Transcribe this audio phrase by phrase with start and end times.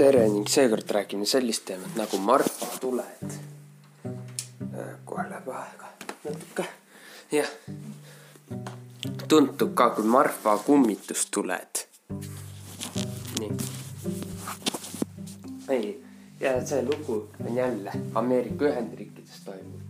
[0.00, 3.32] tere ning seekord räägime sellist teemat nagu marfatuled.
[5.04, 5.88] kohe läheb aega
[6.24, 6.64] natuke,
[7.32, 7.50] jah.
[9.28, 11.82] tuntud ka kui marfa kummitustuled.
[13.40, 13.50] nii.
[15.68, 15.90] ei,
[16.40, 19.80] ja see lugu on jälle Ameerika Ühendriikides toimuv.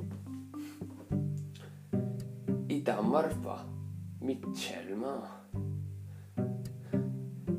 [2.69, 3.59] Ida-Marfa,
[4.21, 5.47] Mitchellmaa,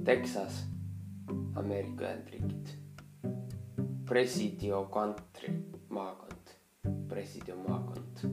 [0.04, 0.70] Texas
[1.55, 2.68] Ameerika Ühendriigid.
[4.05, 5.54] Presidio country
[5.90, 6.55] maakond,
[7.10, 8.26] Presidio maakond.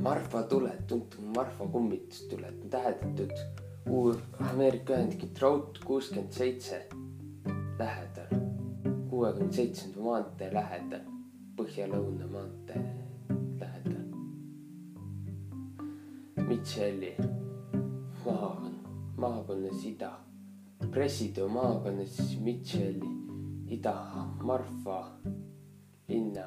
[0.00, 3.32] Marfa tuled, tuntud Marfa kummitustuled, tähendatud
[4.50, 6.86] Ameerika Ühendriigid Route kuuskümmend seitse
[7.78, 8.32] lähedal,
[9.10, 11.04] kuuekümne seitsmenda maantee lähedal,
[11.56, 12.80] Põhja-Lõuna maantee
[13.60, 14.08] lähedal.
[16.48, 17.14] Mitchell'i
[18.24, 18.59] maakond
[19.20, 20.10] maakonnas ida,
[20.90, 23.10] Presidio maakonnas Mitchell'i
[23.74, 23.92] ida
[24.42, 25.00] Marfa
[26.08, 26.46] linna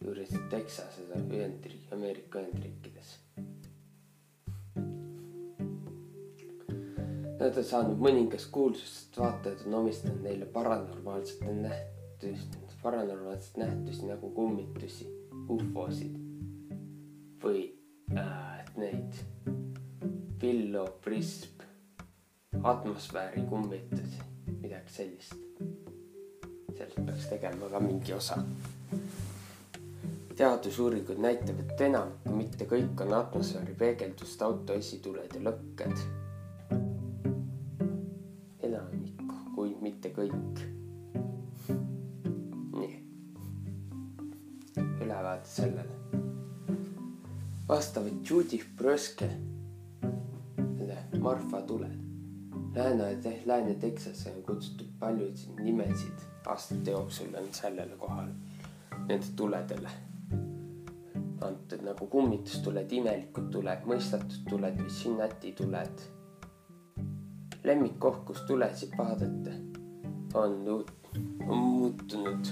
[0.00, 3.14] juures Texases Ühendriik, Ameerika Ühendriikides.
[7.40, 15.08] Nad on saanud mõningast kuulsust, vaatajad on omistanud neile paranormaalsete nähtusi, paranormaalseid nähtusi nagu kummitusi,
[15.48, 16.20] ufosid
[17.44, 17.66] või
[18.16, 19.24] äh, neid
[20.40, 21.53] Villo Prisp
[22.64, 24.18] atmosfääri kummitusi,
[24.62, 25.34] midagi sellist.
[26.78, 28.36] sellest peaks tegema ka mingi osa.
[30.36, 36.04] teadusuuringud näitavad, et enamik, mitte kõik on atmosfääri peegeldust, auto esituled ja lõkked.
[38.62, 39.20] enamik,
[39.54, 40.64] kuid mitte kõik.
[42.78, 42.96] nii.
[45.04, 46.00] ülevaade sellele.
[47.68, 49.30] vastavalt Judith Bröske
[51.24, 52.13] Marfa tuled
[52.74, 58.30] Lääne, Lääne-Texase on kutsutud paljusid nimesid aastate jooksul on sellele kohale,
[59.08, 59.90] nende tuledele
[61.44, 66.04] antud nagu kummitustuled, imelikud tuled, mõistatud tuled või sinnatituled.
[67.64, 69.54] lemmikkoht, kus tulesid vaadata,
[70.34, 70.84] on,
[71.48, 72.50] on muutunud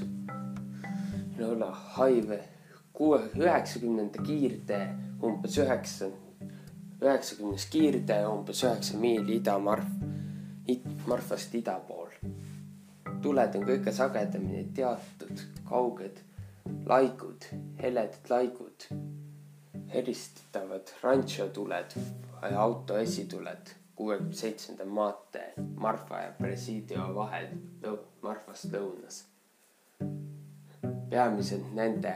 [1.39, 2.41] Lola Highway
[2.93, 4.87] kuue, üheksakümnenda kiirtee
[5.23, 6.09] umbes üheksa,
[7.03, 10.12] üheksakümnes kiirtee umbes üheksa miili idamarv
[11.07, 12.11] Marfast ida pool.
[13.23, 16.19] tuled on kõige sagedamini teatud kauged
[16.87, 17.45] laigud,
[17.79, 18.87] heledad laigud,
[19.89, 21.95] eristatavad rantsotuled
[22.43, 27.47] ja auto esituled kuuekümne seitsmenda maantee Marfa ja Presidio vahel
[28.23, 29.25] Marfast lõunas.
[31.11, 32.15] peamiselt nende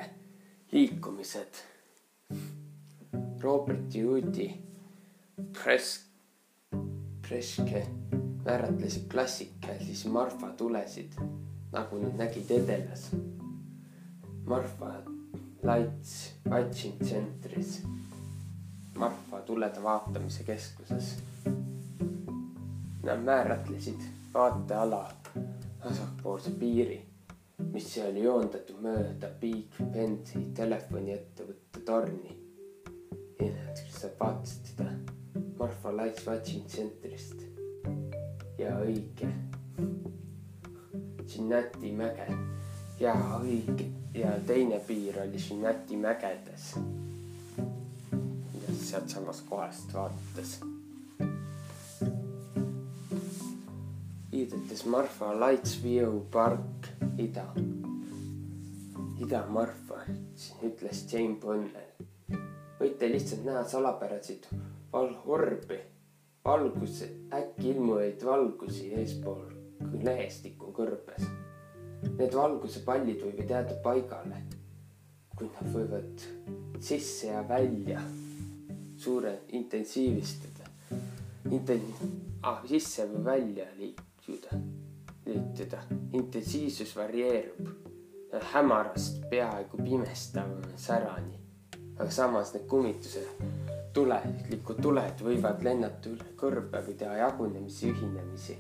[0.73, 1.63] liikumised.
[3.43, 4.49] Robert Juudi
[5.53, 6.01] Pres-,
[7.23, 7.87] Preske
[8.47, 11.13] määratlesid klassikalisi Marfa tulesid,
[11.73, 13.11] nagu nad nägid edelas.
[14.45, 14.93] Marfa
[15.63, 17.83] Lights Watching Centris,
[18.99, 21.17] Marfa tulede vaatamise keskuses.
[23.03, 25.13] Nad määratlesid vaateala
[25.85, 27.03] vasakpoolse piiri,
[27.73, 32.39] mis oli joondatud mööda Big Benzi telefoniettevõtte torni.
[33.43, 34.91] nad vaatasid seda
[35.59, 37.56] Marfa Lights Watching Centrist
[38.59, 39.29] ja õige.
[41.27, 42.27] Sinnati mäge
[43.01, 46.75] ja õige ja teine piir oli Sinnati mägedes.
[48.87, 50.61] sealtsamast kohast vaadates.
[54.31, 56.87] viidates Marfa Lights View Park
[57.19, 57.45] ida,
[59.21, 60.05] Ida-Marfa,
[60.63, 62.07] ütles Jane Bonnell.
[62.81, 64.47] võite lihtsalt näha salapäraseid
[64.93, 65.81] valhorbi
[66.47, 67.03] valgus,
[67.35, 69.49] äkki ilmuvaid valgusi eespool
[70.05, 71.27] lehestiku kõrbes.
[72.17, 74.43] Need valgusepallid võivad jääda paigale,
[75.37, 76.27] kuid nad võivad
[76.79, 78.03] sisse ja välja
[78.97, 80.71] suure intensiivistada.
[81.51, 81.91] Inten-,
[82.43, 84.61] ah, sisse või välja liituda,
[85.27, 85.83] liituda.
[86.13, 87.69] intensiivsus varieerub
[88.53, 91.39] hämarast peaaegu pimestavama särani,
[91.99, 93.29] aga samas need kummitused
[93.97, 98.57] tulevikud tuled võivad lennata üle kõrbe või teha jagunemisi, ühinemisi.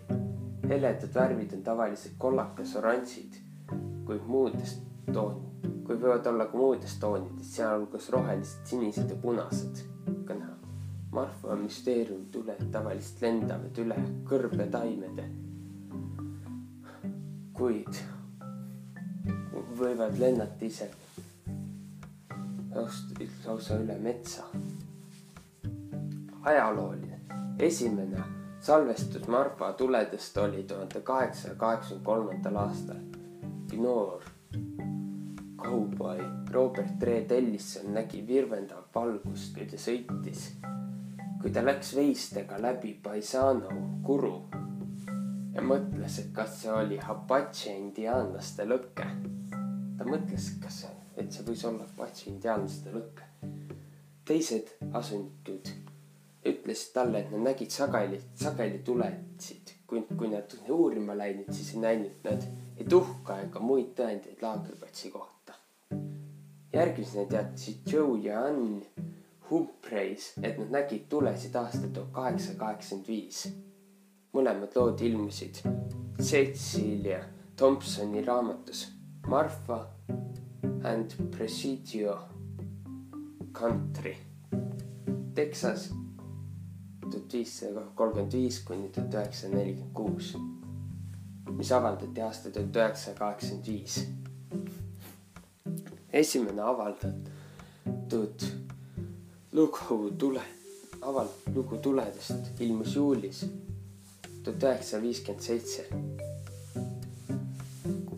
[0.67, 3.37] heledad värvid on tavaliselt kollakas, oranžid,
[4.09, 4.81] kuid muudest
[5.13, 5.43] toon,
[5.85, 9.83] kui võivad olla ka muudest toonidest, sealhulgas rohelised, sinised ja punased.
[10.25, 10.55] ka näha.
[11.13, 13.99] Marfa müsteeriumi tuled tavaliselt lendavad üle
[14.31, 15.29] kõrbetaimede.
[17.53, 18.01] kuid
[19.77, 21.05] võivad lennata isegi
[23.47, 24.45] lausa üle metsa
[26.47, 27.21] ajalooline.
[27.59, 28.23] esimene
[28.61, 32.97] salvestus Marfa tuledest oli tuhande kaheksasaja kaheksakümne kolmandal aastal.
[33.77, 34.23] noor
[35.57, 36.19] kauboi
[36.51, 40.45] Robert Red Ellison nägi virvendavat valgust, kui ta sõitis.
[41.43, 44.45] kui ta läks veistega läbi Paisano kuru
[45.55, 49.09] ja mõtles, et kas see oli Apache indiaanlaste lõke.
[49.99, 53.25] ta mõtles, kas, et see võis olla Apache indiaanlaste lõke.
[54.25, 54.75] teised
[56.47, 61.75] asunikud ütlesid talle, et nad nägid sageli, sageli tulesid, kui, kui nad uurima läinud, siis
[61.75, 62.43] ei näinud nad
[62.77, 65.55] ei tuhka ega muid tõendeid laagriplatsi kohta.
[66.73, 68.83] järgmisena teadsid Joe ja Ann
[69.51, 73.49] Humphreys, et nad nägid tulesid aastal tuhat kaheksasada kaheksakümmend viis.
[74.33, 75.63] mõlemad lood ilmusid
[76.21, 77.25] Cecilia
[77.57, 78.93] Thompsoni raamatus
[79.27, 79.87] Marfa
[80.85, 82.19] and Presidio
[83.53, 84.17] Country,
[85.35, 85.91] Texas
[87.11, 90.37] tuhat viissada kolmkümmend viis kuni tuhat üheksasada nelikümmend kuus,
[91.57, 94.07] mis avaldati aastal tuhat üheksasada kaheksakümmend viis.
[96.13, 98.47] esimene avaldatud
[99.53, 100.43] lugu tule,
[101.01, 103.45] avaldatud lugu tuledest ilmus juulis
[104.45, 105.87] tuhat üheksasada viiskümmend seitse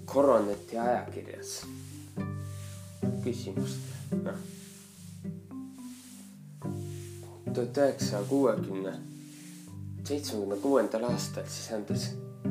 [0.08, 1.58] Koroneti ajakirjas.
[3.24, 3.78] küsimust,
[4.24, 4.38] noh
[7.58, 8.92] tuhat üheksasaja kuuekümne,
[10.04, 12.10] seitsmekümne kuuendal aastal sisendas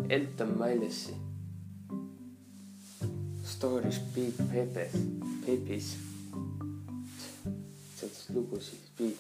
[0.10, 1.16] Elton Milesi
[3.46, 4.90] Stories Big Pepe,
[5.46, 5.96] Pepis,
[7.96, 9.16] sellest lugusid Big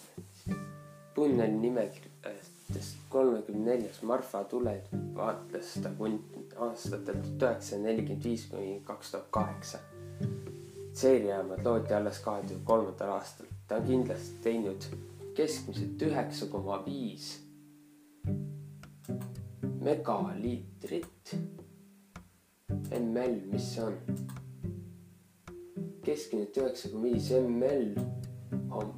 [1.15, 6.19] tunneli nimekirjadest kolmekümne neljas Marfa tuled vaatles ta kuni
[6.67, 9.79] aastatel tuhat üheksasada nelikümmend viis kuni kaks tuhat kaheksa.
[10.93, 14.91] seeriaamad loodi alles kahe tuhande kolmandal aastal, ta on kindlasti teinud
[15.37, 17.25] keskmiselt üheksa koma viis
[19.81, 21.37] megaliitrit.
[22.99, 23.97] ml, mis see on?
[26.05, 27.91] keskmiselt üheksa koma viis ml
[28.71, 28.93] on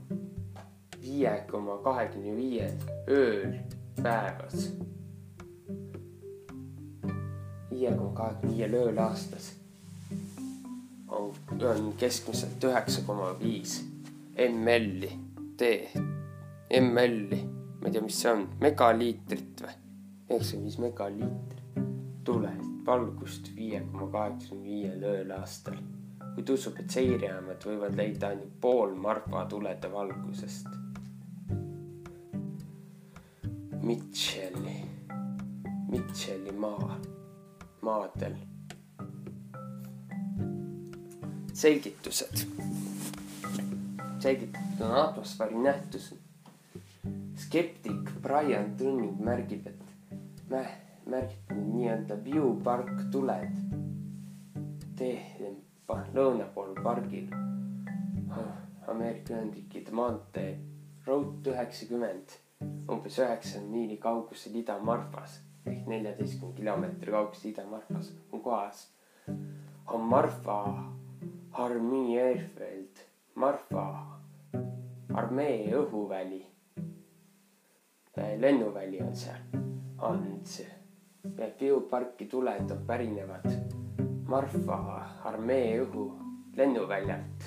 [1.01, 2.77] viie koma kahekümne viiel
[3.07, 3.57] ööl
[3.99, 4.69] päevas.
[7.71, 9.49] viie koma kahekümne viiel ööl aastas
[11.07, 11.33] on,
[11.73, 13.81] on keskmiselt üheksa koma viis
[14.37, 15.11] ml-i
[15.59, 15.91] tee
[16.69, 17.43] ml-i,
[17.81, 19.77] ma ei tea, mis see on, megaliitrit või?
[20.29, 21.59] üheksakümmend viis megaliitrit
[22.29, 22.51] tule,
[22.85, 25.79] valgust viie koma kaheksakümne viiel ööl aastal.
[26.35, 30.69] kuid usub, et seirejaamad võivad leida ainult pool Marfa tulede valgusest.
[33.81, 34.77] Mitchell'i,
[35.89, 36.99] Mitchell'i maa,
[37.81, 38.37] maadel.
[41.59, 42.45] selgitused.
[44.19, 46.13] selgitatud on atmosfääri nähtus
[47.49, 50.75] skeptik Brian Tunning märgib, et mä-,
[51.09, 53.55] märgib nii-öelda view park tuled.
[54.99, 55.47] Tee
[56.13, 57.31] lõuna pool pargil.
[58.89, 60.51] Ameerika Ühendriikide maantee
[61.07, 62.35] Route üheksakümmend
[62.91, 68.85] umbes üheksa miili kaugusel Ida-Marfas ehk neljateistkümne kilomeetri kaugusel Ida-Marfas on kohas.
[69.87, 70.59] On Marfa
[71.65, 73.01] Armee Airfield,
[73.35, 73.89] Marfa
[75.17, 76.43] armee õhuväli
[78.17, 79.41] lennuväli on seal,
[79.97, 80.67] on see.
[81.59, 83.45] bioparki tuled pärinevad
[84.27, 84.77] Marfa
[85.23, 86.05] armee õhu
[86.57, 87.45] lennuväljalt,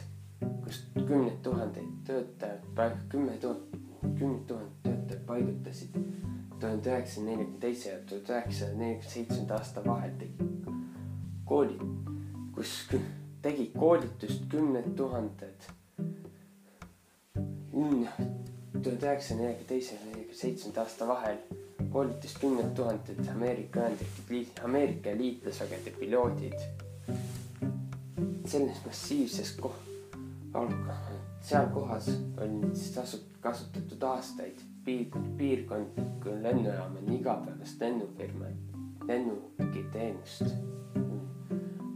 [0.65, 3.77] kust kümned tuhanded töötajad, kümme tuhat,
[4.19, 5.99] kümned tuhanded töötajad paigutasid
[6.61, 10.53] tuhande üheksasaja neljakümne teise ja tuhande üheksasaja neljakümne seitsmenda aasta vahel tegi
[11.45, 11.79] kooli,
[12.55, 12.75] kus
[13.43, 15.71] tegid koolitust kümned tuhanded
[18.83, 21.37] tuhande üheksasaja neljakümne teise ja neljakümne seitsmenda aasta vahel
[21.93, 26.59] koolitas kümned tuhanded Ameerika Ühendriikide, Ameerika liitlasvägede piloodid.
[28.47, 29.83] selles massiivses koh-,
[31.41, 32.09] seal kohas
[32.43, 38.47] on siis tasu-, kasutatud aastaid piir, piirkondlikku lennujaama igapäevast lennufirma,
[39.07, 40.45] lennukiteenust.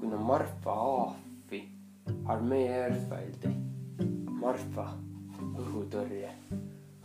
[0.00, 1.68] kuna Marfa AAF-i,
[2.24, 3.54] armee Airfieldi,
[4.30, 4.90] Marfa
[5.56, 6.30] õhutõrje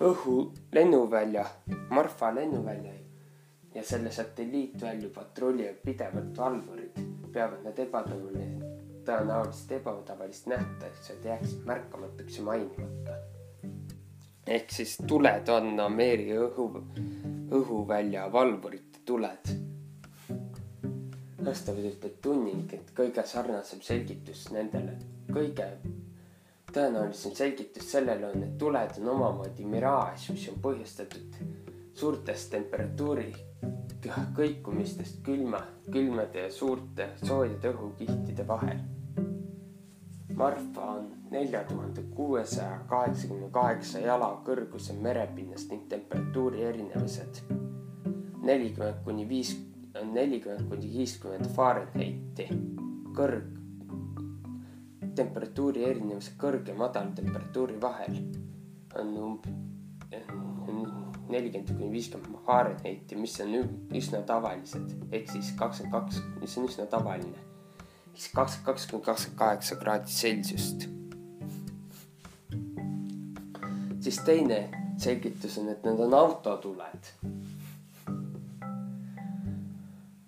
[0.01, 1.45] õhu lennuvälja,
[1.89, 2.93] Marfa lennuvälja
[3.75, 6.97] ja selle satelliitvälju patrullivad pidevalt valvurid,
[7.31, 8.71] peavad nad ebatavaline,
[9.05, 13.17] tõenäoliselt ebatavalist nähtajaks, et jääksid märkamatuks ja mainimata.
[14.47, 16.83] ehk siis tuled on Ameerika õhu,
[17.51, 19.53] õhuvälja valvurite tuled.
[21.45, 24.97] vastavalt ütleb Tunning, et kõige sarnasem selgitus nendele,
[25.31, 25.77] kõige
[26.73, 31.39] tõenäolisem selgitus sellele on, et tuled on omamoodi miraaž, mis on põhjustatud
[31.93, 33.31] suurtest temperatuuri
[34.35, 35.61] kõikumistest külma,
[35.91, 38.81] külmade ja suurte soojade õhukihtide vahel.
[40.35, 47.43] Marfa on nelja tuhande kuuesaja kaheksakümne kaheksa jala kõrguse merepinnast ning temperatuuri erinevused
[48.43, 49.53] nelikümmend kuni viis,
[50.13, 52.47] nelikümmend kuni viiskümmend Fahrenheiti.
[53.11, 53.60] kõrg,
[55.21, 58.21] temperatuuri erinevus kõrge ja madala temperatuuri vahel
[58.99, 59.59] on umbes
[61.31, 63.53] nelikümmend kuni viiskümmend Fahrenheiti, mis on
[63.95, 67.37] üsna tavalised, ehk siis kakskümmend kaks, mis on üsna tavaline.
[68.13, 70.87] siis kakskümmend kaks kuni kakskümmend kaheksa kraadi Celsiust.
[73.99, 77.13] siis teine selgitus on, et need on autotuled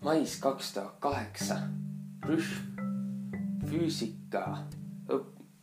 [0.03, 1.57] mais kaks tuhat kaheksa
[2.27, 2.73] rühm
[3.67, 4.63] füüsika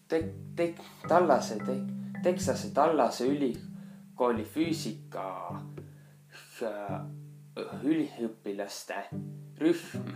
[0.09, 5.27] tek-, tek-, Tallase tek-, Texase Tallase ülikooli füüsika
[6.63, 6.99] äh,
[7.85, 9.05] üliõpilaste
[9.61, 10.13] rühm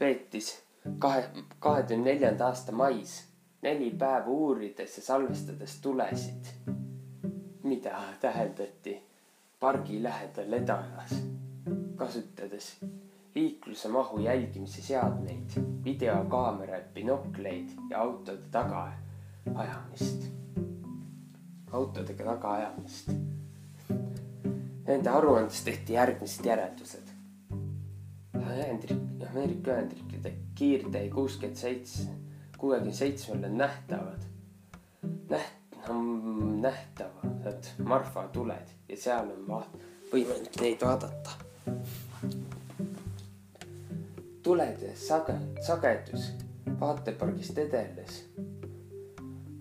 [0.00, 0.52] veetis
[0.98, 1.24] kahe,
[1.58, 3.18] kahe tuhande neljanda aasta mais.
[3.62, 6.46] Neli päeva uurides ja salvestades tulesid,
[7.62, 8.94] mida täheldati
[9.60, 11.12] pargi lähedal Edalas
[12.00, 12.70] kasutades
[13.34, 15.50] liikluse mahu jälgimise seadmeid,
[15.84, 20.24] videokaameraid, binokleid ja autode tagaajamist,
[21.72, 23.12] autodega tagaajamist.
[24.86, 27.12] Nende aruandes tehti järgmised järeldused.
[28.40, 32.08] Ühendriik, Ameerika Ühendriikide kiirtee kuuskümmend seitse,
[32.58, 34.26] kuuekümne seitsmel on nähtavad,
[35.30, 35.92] näht-,
[36.60, 39.78] nähtavad Marfa tuled ja seal on vaat-,
[40.10, 41.38] võimalik neid vaadata
[44.42, 46.30] tulede sage-, sagedus
[46.80, 48.20] vaatepargist edenes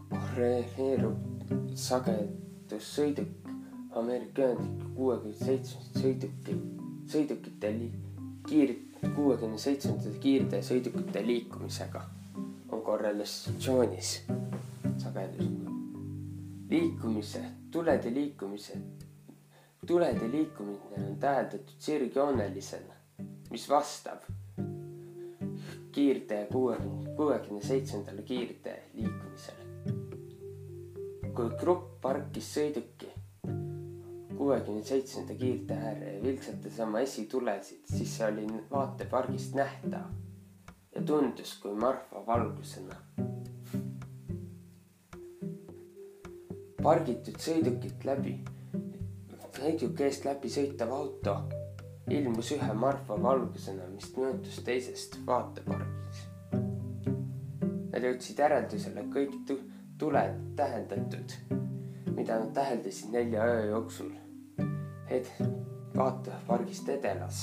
[0.10, 3.50] korreleerub sagedussõiduk
[4.00, 6.56] Ameerika Ühendriikide kuuekümne seitsmest sõiduki,
[7.10, 7.92] sõidukite li-,
[8.48, 8.78] kiir-,
[9.16, 12.06] kuuekümne seitsmendate kiirteesõidukite liikumisega
[12.70, 14.16] on korrelatsioonis
[15.02, 15.78] sagedusega.
[16.70, 18.78] liikumise, tulede liikumise
[19.90, 22.94] tulede liikumine on täheldatud sirgjoonelisena,
[23.52, 24.28] mis vastab
[26.00, 29.66] kiirtee kuuekümne, kuuekümne seitsmendale kiirtee liikumisele.
[31.36, 33.10] kui grupp parkis sõiduki
[34.38, 40.08] kuuekümne seitsmenda kiirtee äärde ja vilksatas oma esitulesid, siis see oli vaatepargist nähtav
[40.96, 42.96] ja tundus kui Marfa valgusena.
[46.84, 48.38] pargitud sõidukit läbi
[49.60, 51.42] sõiduki eest läbi sõitev auto
[52.10, 56.24] ilmus ühe Marfa valgusena, mis möödus teisest vaatepargis.
[57.90, 59.54] Nad jõudsid järeldusele kõik
[60.00, 61.36] tuled tähendatud,
[62.16, 64.12] mida nad täheldasid nelja öö jooksul.
[65.10, 65.32] et
[65.96, 67.40] vaatepargist edelas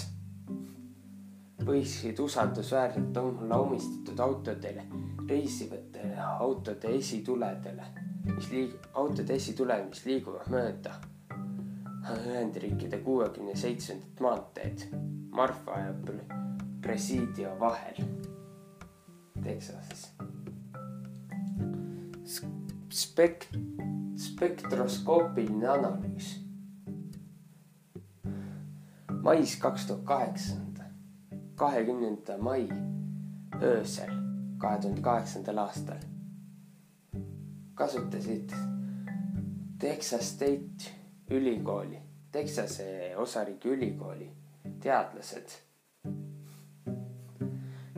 [1.66, 4.85] võisid usaldusväärselt olla omistatud autodele,
[5.28, 7.88] reisivatele autode esituledele,
[8.28, 10.94] mis liig-, autode esituled, mis liiguvad mööda
[12.14, 14.86] Ühendriikide kuuekümne seitsmendat maanteed
[15.30, 15.94] Marfa ja
[16.82, 17.96] Presidio vahel
[19.42, 20.12] Texases.
[22.90, 23.58] Spekt-,
[24.16, 26.46] spektroskoopiline analüüs.
[29.22, 30.84] mais kaks tuhat kaheksanda,
[31.56, 32.68] kahekümnenda mai
[33.62, 34.12] öösel
[34.58, 36.04] kahe tuhande kaheksandal aastal
[37.75, 38.52] kasutasid
[39.78, 41.99] Texas State ülikooli,
[42.33, 44.30] Texase osariigi ülikooli
[44.83, 45.66] teadlased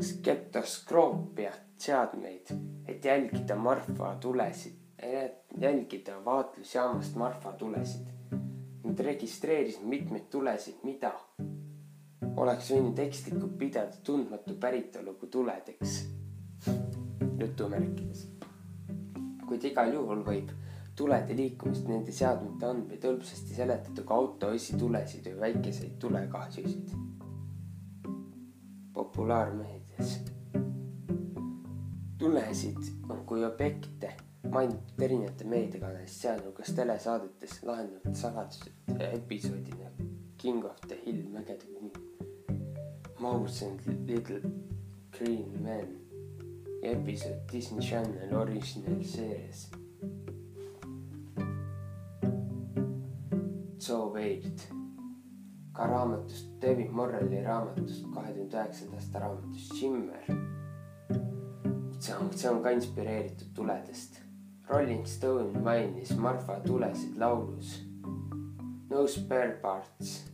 [0.00, 2.46] skeptoskoopia seadmeid,
[2.88, 4.74] et jälgida Marfa tulesid,
[5.60, 8.06] jälgida vaatlusjaamast Marfa tulesid.
[8.84, 11.12] Nad registreerisid mitmeid tulesid, mida
[12.36, 15.98] oleks võinud ekslikult pidada tundmatu päritoluga tuledeks.
[17.38, 18.26] jutumärkides.
[19.48, 20.50] kuid igal juhul võib
[20.98, 26.96] tulede liikumist nende seadmete andmeid hõlpsasti seletatud ka auto esitulesid või väikeseid tulekahjusid.
[28.98, 30.16] populaarmeedias.
[32.18, 34.10] tulesid on kui objekte
[34.50, 39.90] mainitud erinevate meediakanalist, sealhulgas telesaadetes lahendatud saladused episoodina
[40.36, 41.92] King of the Hill mägede kuni
[43.20, 44.40] Mouse and Little
[45.18, 45.94] Green Man
[46.82, 49.68] episood Disney Channel Original Series
[53.88, 54.60] Joe Wade.
[55.72, 60.24] ka raamatust, David Morrelli raamatust, kahe tuhande üheksandast raamatust Shimmer.
[62.00, 64.20] see on, see on ka inspireeritud tuledest.
[64.68, 67.78] Rolling Stone mainis Marfa tulesid laulus
[68.90, 70.24] no spare parts.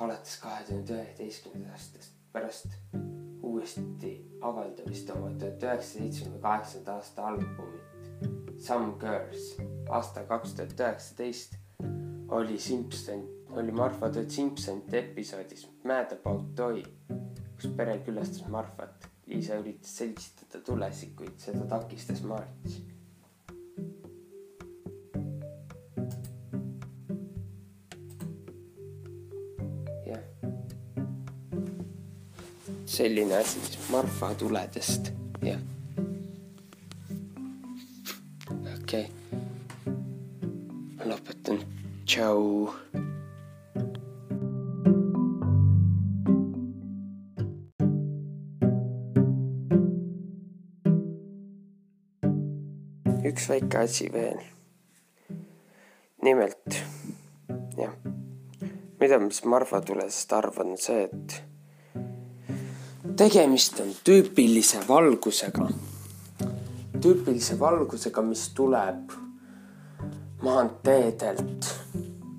[0.00, 2.78] alates kahe tuhande üheteistkümnendast aastast pärast
[3.42, 11.56] uuesti avaldamist oma tuhat üheksasada seitsmekümne kaheksanda aasta albumit Some Girls aastal kaks tuhat üheksateist
[12.28, 13.24] oli Simson,
[13.56, 16.82] oli Marfa Todd Simpsonite episoodis Mad About Toy,
[17.54, 19.08] kus pere külastas Marfat.
[19.28, 22.78] Liisa üritas seltsitada tulesid, kuid seda takistas March
[32.98, 35.60] selline asi siis Marfa tuledest, jah.
[38.74, 39.27] okei okay.,
[41.06, 41.60] lõpetan,
[42.06, 42.72] tšau.
[53.28, 54.40] üks väike asi veel.
[56.22, 56.78] nimelt,
[57.76, 57.92] jah,
[59.00, 61.42] mida ma siis Marfa tulest arvan, on see, et
[63.20, 65.68] tegemist on tüüpilise valgusega.
[66.98, 69.27] tüüpilise valgusega, mis tuleb
[70.42, 71.80] maanteedelt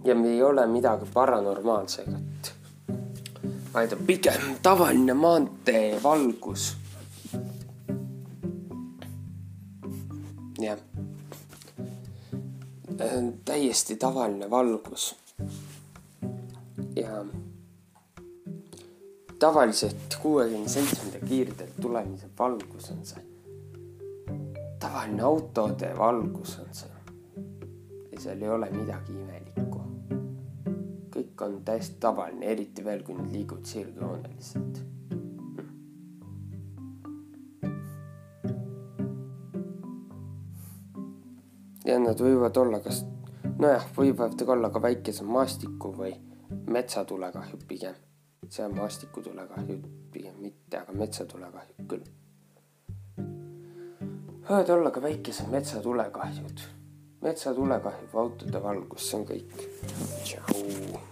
[0.03, 2.53] ja ei ole midagi paranormaalsegat,
[3.73, 6.77] vaid on pigem tavaline maantee valgus.
[10.59, 10.77] jah,
[13.45, 15.15] täiesti tavaline valgus
[16.95, 17.25] ja
[19.39, 23.23] tavaliselt kuuekümne seitsmenda kiirdelt tulemise valgus on see.
[24.79, 26.98] tavaline autode valgus on see.
[28.19, 29.79] Ja seal ei ole midagi imelikku.
[31.15, 34.83] kõik on täiesti tavaline, eriti veel, kui nad liiguvad sirgjooneliselt.
[41.85, 43.01] ja nad võivad olla kas,
[43.57, 46.13] nojah, võivad olla ka väikese maastiku või
[46.67, 47.97] metsatulekahju pigem
[48.49, 52.05] seal maastikutulekahjud pigem mitte, aga metsatulekahjud küll.
[54.49, 56.63] võivad olla ka väikesed metsatulekahjud.
[57.25, 59.63] Metsatulekahju või autode valgus, see on kõik.
[60.23, 61.08] tšau.